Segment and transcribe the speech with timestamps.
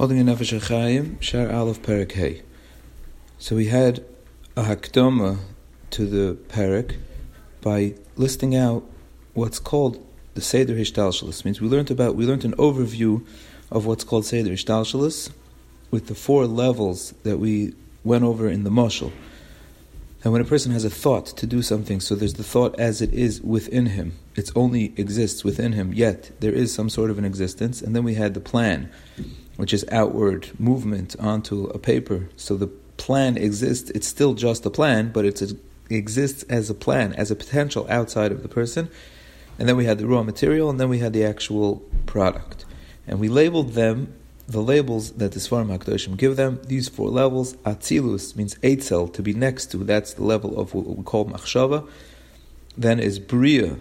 [0.00, 2.40] holding a Nefesh HaChaim, Shaar Aleph Perek Hey.
[3.38, 4.02] So we had
[4.56, 5.40] a Hakdoma
[5.90, 6.96] to the Perek
[7.60, 8.82] by listing out
[9.34, 10.02] what's called
[10.32, 11.44] the Seder Hishtalshalis.
[11.44, 13.26] Means we learned about, we learned an overview
[13.70, 15.32] of what's called Seder Hishtalshalis
[15.90, 19.12] with the four levels that we went over in the Moshel.
[20.24, 23.02] And when a person has a thought to do something, so there's the thought as
[23.02, 24.14] it is within him.
[24.34, 27.82] It only exists within him, yet there is some sort of an existence.
[27.82, 28.90] And then we had the plan,
[29.60, 32.26] which is outward movement onto a paper.
[32.34, 35.42] So the plan exists, it's still just a plan, but it
[35.90, 38.88] exists as a plan, as a potential outside of the person.
[39.58, 42.64] And then we had the raw material, and then we had the actual product.
[43.06, 44.14] And we labeled them,
[44.48, 47.52] the labels that the Svarim HaKadoshim give them, these four levels.
[47.66, 51.86] Atzilus means Eitzel, to be next to, that's the level of what we call Machshava.
[52.78, 53.76] Then is Bria,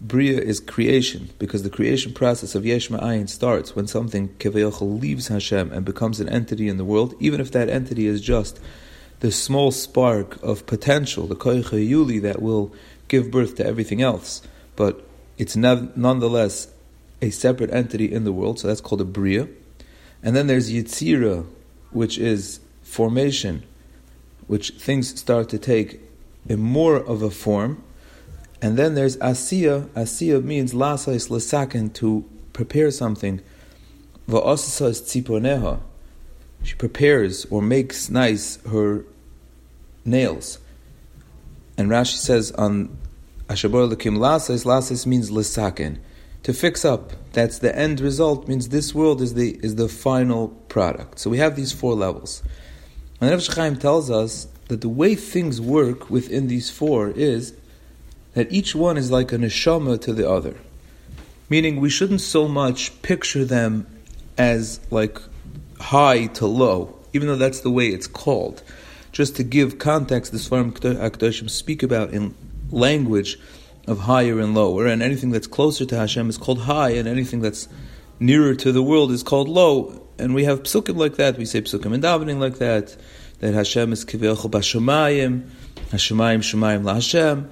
[0.00, 5.28] Bria is creation, because the creation process of Yesh Ma'ayin starts when something Kevayachal leaves
[5.28, 8.58] Hashem and becomes an entity in the world, even if that entity is just
[9.20, 12.72] the small spark of potential, the Koycha that will
[13.08, 14.40] give birth to everything else.
[14.74, 16.68] But it's nonetheless
[17.20, 19.48] a separate entity in the world, so that's called a Bria.
[20.22, 21.44] And then there's Yitzira,
[21.90, 23.64] which is formation,
[24.46, 26.00] which things start to take
[26.48, 27.84] a more of a form
[28.62, 29.86] and then there's asiya.
[29.88, 33.40] Asiya means lasais lesaken to prepare something.
[34.28, 35.80] Va'asasas tziponeha.
[36.62, 39.04] She prepares or makes nice her
[40.04, 40.58] nails.
[41.78, 42.96] And Rashi says on
[43.48, 45.98] Ashabor Lakim lasais, lasais means lesaken.
[46.44, 47.12] To fix up.
[47.32, 51.18] That's the end result, means this world is the is the final product.
[51.18, 52.42] So we have these four levels.
[53.20, 57.54] And Rav Chaim tells us that the way things work within these four is
[58.34, 60.56] that each one is like a neshama to the other.
[61.48, 63.86] Meaning, we shouldn't so much picture them
[64.38, 65.18] as like
[65.80, 68.62] high to low, even though that's the way it's called.
[69.12, 72.34] Just to give context, the Svarim Akdoshim speak about in
[72.70, 73.38] language
[73.88, 77.40] of higher and lower, and anything that's closer to Hashem is called high, and anything
[77.40, 77.68] that's
[78.20, 80.06] nearer to the world is called low.
[80.18, 81.38] And we have psukim like that.
[81.38, 82.96] We say psukim and davening like that.
[83.40, 85.48] That Hashem is kivyochel b'shamayim,
[85.90, 87.50] Hashemayim shemayim la Hashem.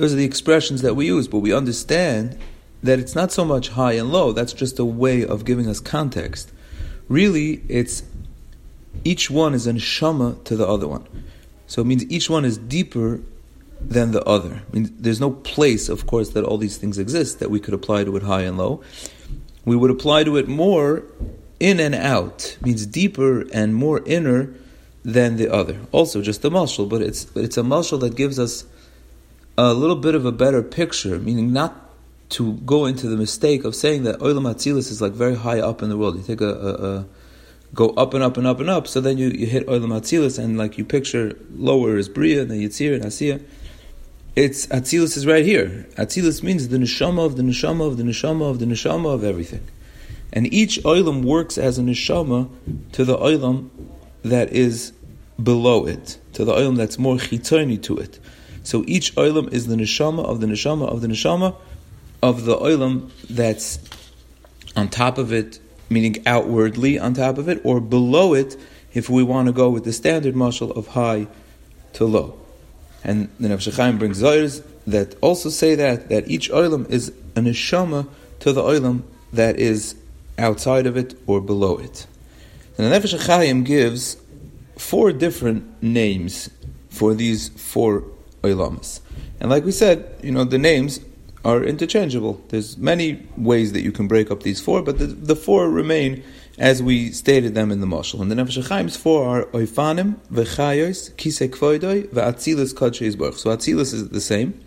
[0.00, 2.38] Those are the expressions that we use, but we understand
[2.82, 5.78] that it's not so much high and low, that's just a way of giving us
[5.78, 6.50] context.
[7.08, 8.02] Really, it's
[9.04, 11.06] each one is a neshama to the other one.
[11.66, 13.20] So it means each one is deeper
[13.78, 14.62] than the other.
[14.72, 17.74] I mean, there's no place, of course, that all these things exist that we could
[17.74, 18.82] apply to it high and low.
[19.66, 21.02] We would apply to it more
[21.60, 24.54] in and out, means deeper and more inner
[25.04, 25.78] than the other.
[25.92, 28.64] Also, just a mushal, but it's it's a mushal that gives us
[29.60, 31.76] a little bit of a better picture, meaning not
[32.30, 35.82] to go into the mistake of saying that Olam Atzilis is like very high up
[35.82, 36.16] in the world.
[36.16, 37.06] You take a, a, a
[37.74, 40.42] go up and up and up and up, so then you, you hit Olam Atzilis
[40.42, 43.42] and like you picture lower is Bria and then Yitzir and Asiya.
[44.34, 45.86] It's Atzilus is right here.
[45.96, 49.66] Atzilus means the neshama of the neshama of the neshama of the neshama of everything.
[50.32, 52.48] And each oilam works as a neshama
[52.92, 53.68] to the oilam
[54.22, 54.92] that is
[55.42, 58.20] below it, to the oilam that's more chitoni to it.
[58.62, 61.56] So each oilam is the neshama of the neshama of the neshama
[62.22, 63.78] of the oilam that's
[64.76, 68.56] on top of it, meaning outwardly on top of it, or below it,
[68.92, 71.26] if we want to go with the standard mashal of high
[71.94, 72.38] to low.
[73.02, 78.08] And the Nefesh brings zayers that also say that that each oilam is a neshama
[78.40, 79.94] to the oilam that is
[80.38, 82.06] outside of it or below it.
[82.76, 84.16] And the Nefesh gives
[84.76, 86.50] four different names
[86.88, 88.04] for these four
[88.42, 89.00] Oilamas.
[89.40, 91.00] And like we said, you know, the names
[91.44, 92.42] are interchangeable.
[92.48, 96.22] There's many ways that you can break up these four, but the, the four remain
[96.58, 98.20] as we stated them in the Mashal.
[98.20, 103.38] And the Nefesh Chaim's four are Oifanim, Vechayos, Kisei Kvoidoi, Ve'atzilus Kodshei Baruch.
[103.38, 104.60] So Atzilus is the same.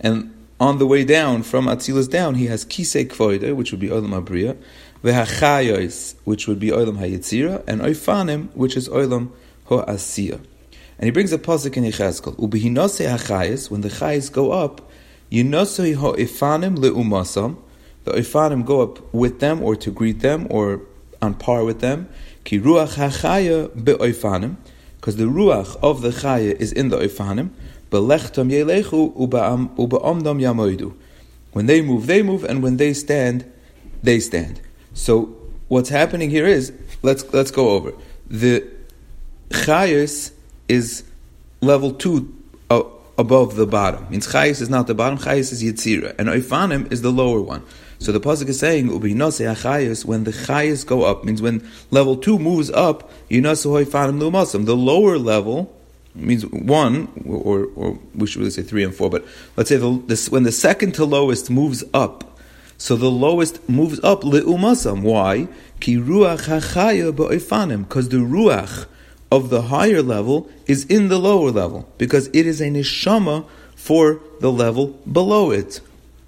[0.00, 3.88] And on the way down, from Atzilus down, he has Kisei Kvoidoi, which would be
[3.88, 4.56] Olam Abriya,
[5.02, 9.32] Ve'achayos, which would be Olam Hayitzira, and Oifanim, which is Olam
[9.66, 10.40] Ho'asiyah.
[10.98, 12.36] And he brings a pasuk in Yechezkel.
[12.36, 14.90] Ubehinose hachayis, when the chayis go up,
[15.30, 17.58] yinosoi ho'ifanim leumasam,
[18.04, 20.80] the ifanim go up with them or to greet them or
[21.20, 22.08] on par with them.
[22.44, 27.50] Ki ruach hachaya because the ruach of the chaya is in the oifanim.
[27.90, 30.94] Belechtam yelechu ube'amdam yamoidu.
[31.52, 33.50] When they move, they move, and when they stand,
[34.02, 34.60] they stand.
[34.94, 35.36] So
[35.68, 36.72] what's happening here is
[37.02, 37.92] let's let's go over
[38.28, 38.64] the
[39.50, 40.32] chayis
[40.68, 41.04] is
[41.60, 42.34] level two
[42.70, 42.82] uh,
[43.18, 44.08] above the bottom.
[44.10, 46.14] Means Chayis is not the bottom, Chayis is Yitzira.
[46.18, 47.62] And Oifanim is the lower one.
[47.98, 52.16] So the pasuk is saying ubinase achayis when the chayis go up means when level
[52.16, 54.66] two moves up yinasu hoifanim lumasam.
[54.66, 55.74] The lower level
[56.14, 59.24] means one or or we should really say three and four, but
[59.56, 62.38] let's say the, when the second to lowest moves up.
[62.78, 65.00] So the lowest moves up li'umasam.
[65.00, 65.48] Why?
[65.80, 67.88] Ki ruach hachaya ba'oifanim.
[67.88, 68.86] Because the ruach
[69.36, 71.88] of the higher level is in the lower level.
[71.98, 75.80] Because it is a neshama for the level below it.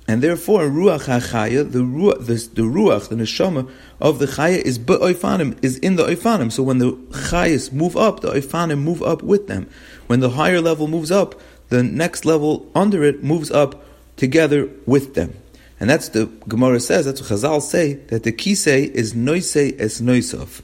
[0.07, 3.71] And therefore, ruach hachaya, the ruach, the, the ruach, the neshama
[4.01, 6.51] of the chaya is be'oifanim, is in the oifanim.
[6.51, 9.69] So when the chayas move up, the oifanim move up with them.
[10.07, 11.35] When the higher level moves up,
[11.69, 13.85] the next level under it moves up
[14.17, 15.35] together with them.
[15.81, 20.01] And that's the Gemara says, that's what Chazal say, that the kisei is noisei es
[20.01, 20.63] noisov.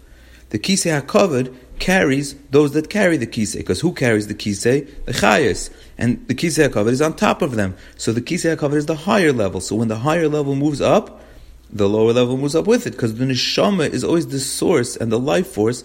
[0.54, 3.56] The kisei HaKavod carries those that carry the kisei.
[3.56, 4.88] Because who carries the kisei?
[5.04, 5.68] The chayas.
[5.98, 7.76] And the kisei HaKavod is on top of them.
[7.96, 9.60] So the kisei HaKavod is the higher level.
[9.60, 11.20] So when the higher level moves up,
[11.70, 12.92] the lower level moves up with it.
[12.92, 15.82] Because the neshama is always the source and the life force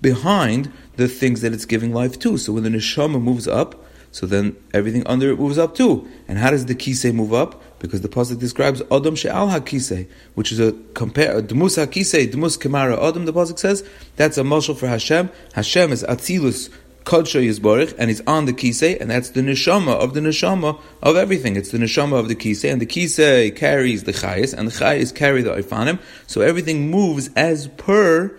[0.00, 2.38] behind the things that it's giving life to.
[2.38, 6.06] So when the neshama moves up, so then everything under it moves up too.
[6.28, 7.60] And how does the kisei move up?
[7.80, 12.96] Because the pasuk describes Adam she'al hakisei, which is a compare dmus hakisei, dmus kemara
[13.02, 13.24] Adam.
[13.24, 13.82] The pasuk says
[14.16, 15.30] that's a mashal for Hashem.
[15.54, 16.70] Hashem is atzilus
[17.04, 21.16] Kodsha Yisborich, and he's on the Kisei, and that's the neshama of the neshama of
[21.16, 21.56] everything.
[21.56, 25.12] It's the neshama of the Kisei, and the Kisei carries the Chayis, and the Chayis
[25.12, 25.98] carry the Ifanim,
[26.28, 28.36] so everything moves as per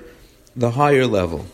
[0.56, 1.46] the higher level.